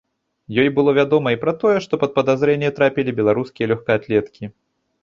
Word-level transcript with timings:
Ёй 0.63 0.69
было 0.79 0.93
вядома 0.99 1.33
і 1.35 1.39
пра 1.43 1.53
тое, 1.65 1.75
што 1.85 1.93
пад 2.05 2.17
падазрэнні 2.17 2.75
трапілі 2.79 3.17
беларускія 3.21 3.65
лёгкаатлеткі. 3.75 4.55